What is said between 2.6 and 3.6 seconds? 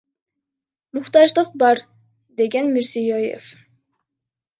Мирзиёев.